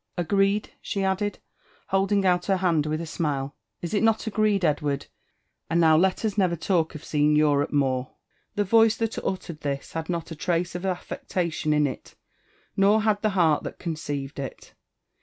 [0.17, 1.37] —Agt^e^ T' she added,
[1.89, 5.05] holding out her hand wilh a smile;*' is it not agreed, Ed ward?—
[5.69, 8.09] And now let us never talk of seeing Europe naore/'
[8.55, 12.15] The voice that uttered this had set alratte of afiiBclationinft,
[12.75, 14.73] nor had 4b^ (leart fliat conceited it.